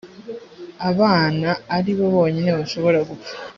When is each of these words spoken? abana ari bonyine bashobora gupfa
abana 0.89 1.49
ari 1.75 1.91
bonyine 1.99 2.51
bashobora 2.59 2.99
gupfa 3.09 3.33